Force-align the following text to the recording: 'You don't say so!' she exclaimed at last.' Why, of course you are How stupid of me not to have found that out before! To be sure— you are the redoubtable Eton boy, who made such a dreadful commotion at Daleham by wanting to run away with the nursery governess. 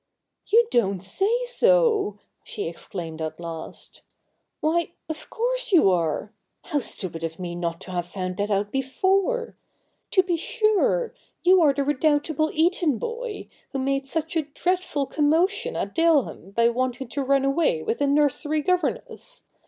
'You 0.51 0.65
don't 0.71 1.03
say 1.03 1.29
so!' 1.45 2.17
she 2.43 2.67
exclaimed 2.67 3.21
at 3.21 3.39
last.' 3.39 4.01
Why, 4.59 4.93
of 5.07 5.29
course 5.29 5.71
you 5.71 5.91
are 5.91 6.33
How 6.63 6.79
stupid 6.79 7.23
of 7.23 7.37
me 7.37 7.53
not 7.53 7.79
to 7.81 7.91
have 7.91 8.07
found 8.07 8.37
that 8.37 8.49
out 8.49 8.71
before! 8.71 9.55
To 10.09 10.23
be 10.23 10.37
sure— 10.37 11.13
you 11.43 11.61
are 11.61 11.71
the 11.71 11.83
redoubtable 11.83 12.49
Eton 12.51 12.97
boy, 12.97 13.47
who 13.73 13.77
made 13.77 14.07
such 14.07 14.35
a 14.35 14.41
dreadful 14.55 15.05
commotion 15.05 15.75
at 15.75 15.93
Daleham 15.93 16.49
by 16.55 16.67
wanting 16.69 17.07
to 17.09 17.23
run 17.23 17.45
away 17.45 17.83
with 17.83 17.99
the 17.99 18.07
nursery 18.07 18.61
governess. 18.61 19.43